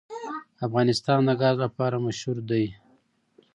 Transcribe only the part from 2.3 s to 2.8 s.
دی.